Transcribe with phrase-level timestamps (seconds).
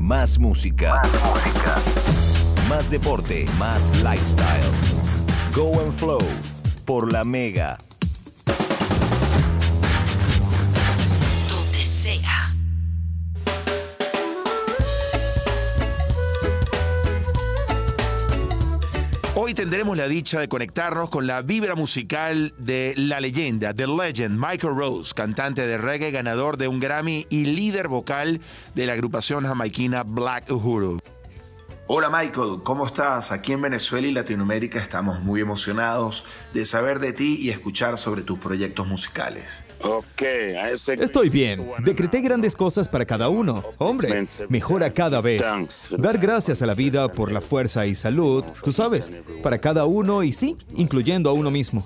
[0.00, 1.02] Más música.
[2.70, 3.44] Más deporte.
[3.58, 4.64] Más lifestyle.
[5.54, 6.22] Go and Flow
[6.86, 7.76] por la Mega.
[19.42, 24.38] Hoy tendremos la dicha de conectarnos con la vibra musical de la leyenda, The Legend,
[24.38, 28.42] Michael Rose, cantante de reggae, ganador de un Grammy y líder vocal
[28.74, 31.00] de la agrupación jamaiquina Black Uhuru.
[31.92, 33.32] Hola Michael, ¿cómo estás?
[33.32, 38.22] Aquí en Venezuela y Latinoamérica estamos muy emocionados de saber de ti y escuchar sobre
[38.22, 39.66] tus proyectos musicales.
[40.86, 41.68] Estoy bien.
[41.80, 43.64] Decreté grandes cosas para cada uno.
[43.78, 45.42] Hombre, mejora cada vez.
[45.98, 49.10] Dar gracias a la vida por la fuerza y salud, tú sabes,
[49.42, 51.84] para cada uno y sí, incluyendo a uno mismo.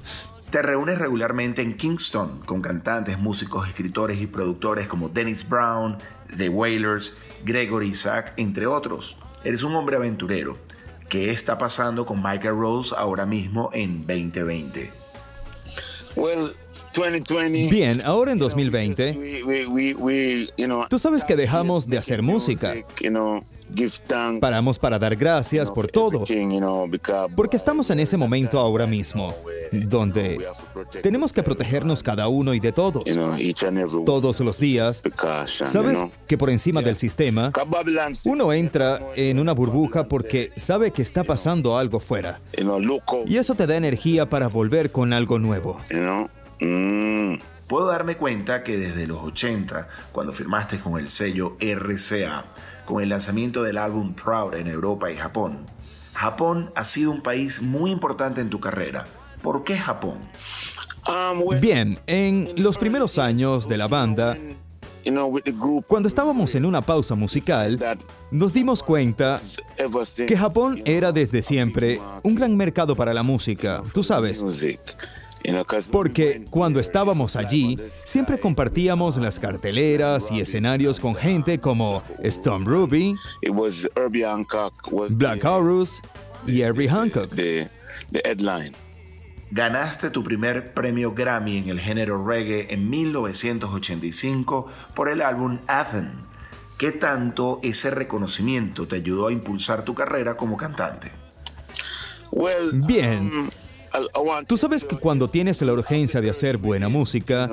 [0.50, 5.96] Te reúnes regularmente en Kingston con cantantes, músicos, escritores y productores como Dennis Brown,
[6.36, 9.16] The Wailers, Gregory Isaac, entre otros.
[9.44, 10.56] Eres un hombre aventurero.
[11.08, 14.90] ¿Qué está pasando con Michael Rose ahora mismo en 2020?
[17.70, 19.18] Bien, ahora en 2020,
[20.88, 22.74] tú sabes que dejamos de hacer música.
[24.40, 26.24] Paramos para dar gracias por todo.
[27.34, 29.34] Porque estamos en ese momento ahora mismo,
[29.72, 30.38] donde
[31.02, 33.04] tenemos que protegernos cada uno y de todos.
[34.04, 35.02] Todos los días.
[35.46, 37.50] Sabes que por encima del sistema,
[38.26, 42.40] uno entra en una burbuja porque sabe que está pasando algo fuera.
[43.26, 45.78] Y eso te da energía para volver con algo nuevo.
[47.66, 52.44] Puedo darme cuenta que desde los 80, cuando firmaste con el sello RCA,
[52.84, 55.66] con el lanzamiento del álbum Proud en Europa y Japón,
[56.14, 59.06] Japón ha sido un país muy importante en tu carrera.
[59.42, 60.18] ¿Por qué Japón?
[61.60, 64.36] Bien, en los primeros años de la banda,
[65.86, 67.78] cuando estábamos en una pausa musical,
[68.30, 69.40] nos dimos cuenta
[70.26, 74.42] que Japón era desde siempre un gran mercado para la música, tú sabes.
[75.90, 83.14] Porque cuando estábamos allí, siempre compartíamos las carteleras y escenarios con gente como Stone Ruby,
[85.10, 86.00] Black Horus
[86.46, 87.30] y Herbie Hancock.
[89.50, 96.10] Ganaste tu primer premio Grammy en el género reggae en 1985 por el álbum Athen.
[96.78, 101.12] ¿Qué tanto ese reconocimiento te ayudó a impulsar tu carrera como cantante?
[102.72, 103.50] Bien.
[104.46, 107.48] Tú sabes que cuando tienes la urgencia de hacer buena música,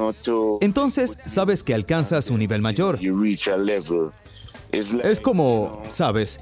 [0.62, 3.00] entonces sabes que alcanzas un nivel mayor.
[4.72, 6.40] Es como, sabes,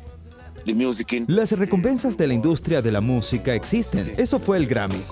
[1.28, 4.14] las recompensas de la industria de la música existen.
[4.18, 5.04] Eso fue el Grammy.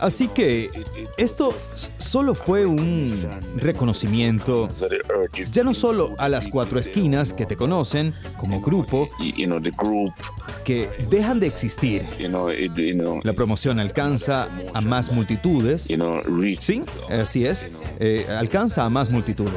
[0.00, 0.70] Así que
[1.16, 1.54] esto
[1.98, 4.68] solo fue un reconocimiento,
[5.52, 9.08] ya no solo a las cuatro esquinas que te conocen como grupo,
[10.64, 12.06] que dejan de existir.
[13.24, 15.88] La promoción alcanza a más multitudes.
[16.60, 17.66] Sí, así es.
[18.00, 19.52] Eh, alcanza a más multitudes.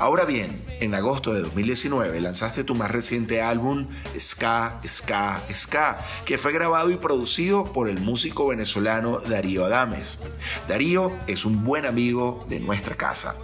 [0.00, 6.38] Ahora bien, en agosto de 2019 lanzaste tu más reciente álbum Ska, Ska, Ska, que
[6.38, 10.20] fue grabado y producido por el músico venezolano Darío Adames.
[10.68, 13.34] Darío es un buen amigo de nuestra casa.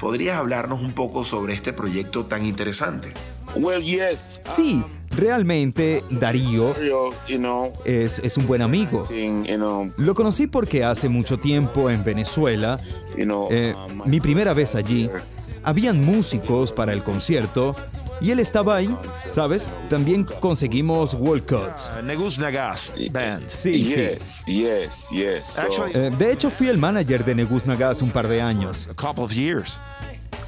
[0.00, 3.12] ¿Podrías hablarnos un poco sobre este proyecto tan interesante?
[4.48, 6.74] Sí, realmente Darío
[7.84, 9.04] es, es un buen amigo.
[9.98, 12.80] Lo conocí porque hace mucho tiempo en Venezuela,
[13.16, 13.74] eh,
[14.06, 15.10] mi primera vez allí,
[15.68, 17.76] habían músicos para el concierto
[18.22, 18.96] y él estaba ahí,
[19.28, 19.68] ¿sabes?
[19.90, 22.02] También conseguimos Walcott.
[22.04, 23.46] Negus Nagas Band.
[23.48, 24.00] Sí, sí.
[24.48, 28.88] Eh, de hecho, fui el manager de Negus Nagas un par de años.
[28.90, 29.78] A couple of years.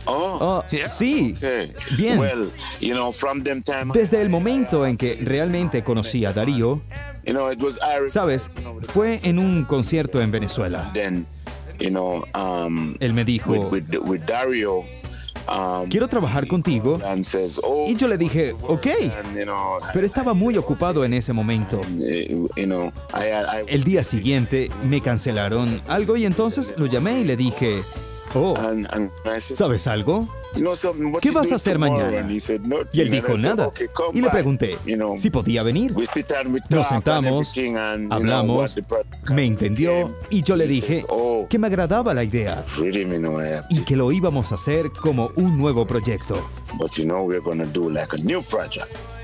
[0.06, 1.36] Ah, sí,
[1.98, 2.18] bien.
[3.92, 6.80] Desde el momento en que realmente conocí a Darío,
[8.08, 8.48] sabes,
[8.94, 10.90] fue en un concierto en Venezuela.
[11.78, 13.70] Él me dijo,
[15.88, 16.98] quiero trabajar contigo.
[17.86, 18.86] Y yo le dije, ok,
[19.92, 21.80] pero estaba muy ocupado en ese momento.
[23.66, 27.82] El día siguiente me cancelaron algo y entonces lo llamé y le dije,
[28.34, 28.54] oh,
[29.40, 30.28] ¿sabes algo?
[31.20, 32.28] ¿Qué vas a hacer mañana?
[32.92, 33.70] Y él dijo nada.
[34.12, 34.78] Y le pregunté
[35.16, 35.94] si podía venir.
[36.68, 37.52] Nos sentamos,
[38.10, 38.76] hablamos,
[39.30, 41.04] me entendió y yo le dije
[41.48, 42.64] que me agradaba la idea
[43.68, 46.36] y que lo íbamos a hacer como un nuevo proyecto.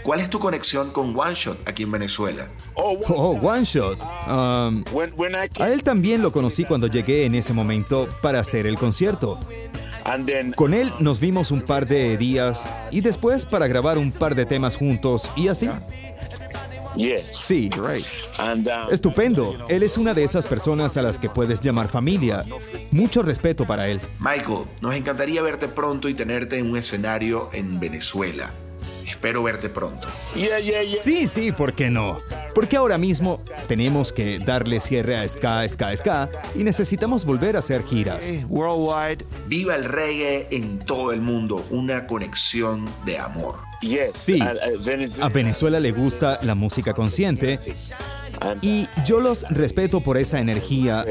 [0.06, 2.46] ¿Cuál es tu conexión con One Shot aquí en Venezuela?
[2.74, 3.98] Oh, One Shot.
[4.28, 4.84] Um,
[5.58, 9.40] a él también lo conocí cuando llegué en ese momento para hacer el concierto.
[10.54, 14.46] Con él nos vimos un par de días y después para grabar un par de
[14.46, 15.68] temas juntos y así.
[17.32, 19.56] Sí, um, estupendo.
[19.68, 22.44] Él es una de esas personas a las que puedes llamar familia.
[22.92, 24.00] Mucho respeto para él.
[24.20, 28.52] Michael, nos encantaría verte pronto y tenerte en un escenario en Venezuela.
[29.16, 30.08] Espero verte pronto.
[31.00, 32.18] Sí, sí, ¿por qué no?
[32.54, 37.60] Porque ahora mismo tenemos que darle cierre a Ska, Ska, Ska y necesitamos volver a
[37.60, 38.30] hacer giras.
[38.50, 43.56] worldwide, viva el reggae en todo el mundo, una conexión de amor.
[44.14, 47.58] Sí, a Venezuela le gusta la música consciente
[48.62, 51.04] y yo los respeto por esa energía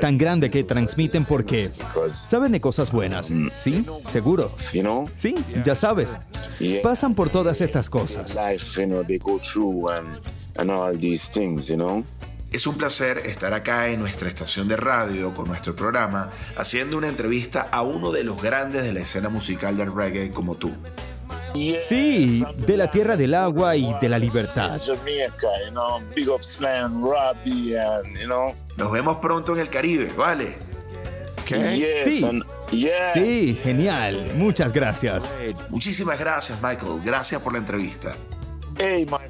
[0.00, 1.70] tan grande que transmiten porque
[2.10, 3.32] saben de cosas buenas.
[3.54, 3.84] ¿Sí?
[4.08, 4.54] Seguro.
[5.16, 5.34] Sí,
[5.64, 6.16] ya sabes.
[6.82, 8.36] Pasan por todas estas cosas.
[12.52, 17.08] Es un placer estar acá en nuestra estación de radio con nuestro programa haciendo una
[17.08, 20.76] entrevista a uno de los grandes de la escena musical del reggae como tú.
[21.78, 24.80] Sí, de la tierra del agua y de la libertad.
[28.76, 30.56] Nos vemos pronto en el Caribe, ¿vale?
[32.04, 32.42] Sí.
[33.12, 34.32] Sí, genial.
[34.34, 35.30] Muchas gracias.
[35.68, 37.00] Muchísimas gracias, Michael.
[37.04, 38.16] Gracias por la entrevista.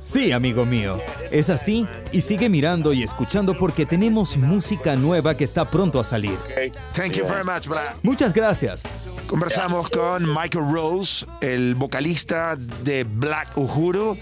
[0.03, 0.99] Sí, amigo mío.
[1.31, 6.05] Es así y sigue mirando y escuchando porque tenemos música nueva que está pronto a
[6.05, 6.39] salir.
[6.93, 7.69] Thank you very much,
[8.03, 8.83] Muchas gracias.
[9.27, 14.17] Conversamos con Michael Rose, el vocalista de Black Uhuru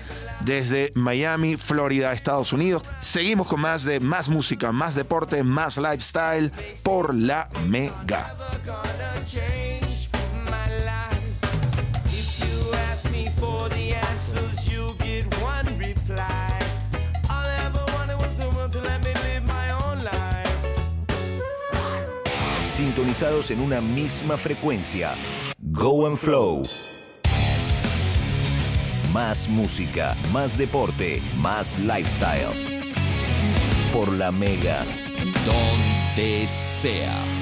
[0.45, 2.85] desde Miami, Florida, Estados Unidos.
[3.01, 6.53] Seguimos con más de más música, más deporte, más lifestyle
[6.83, 8.37] por la Mega.
[22.81, 25.15] Sintonizados en una misma frecuencia.
[25.59, 26.63] Go and Flow.
[29.13, 32.49] Más música, más deporte, más lifestyle.
[33.93, 34.87] Por la Mega,
[35.45, 37.40] donde sea.